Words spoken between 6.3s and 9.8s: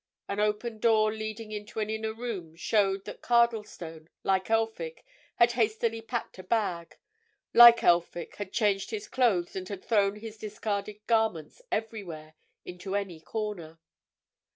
a bag; like Elphick had changed his clothes, and